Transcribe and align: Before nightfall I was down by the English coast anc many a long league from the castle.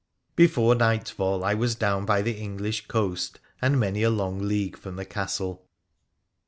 Before 0.35 0.73
nightfall 0.73 1.43
I 1.43 1.53
was 1.53 1.75
down 1.75 2.07
by 2.07 2.23
the 2.23 2.31
English 2.31 2.87
coast 2.87 3.39
anc 3.61 3.77
many 3.77 4.01
a 4.01 4.09
long 4.09 4.39
league 4.39 4.75
from 4.75 4.95
the 4.95 5.05
castle. 5.05 5.67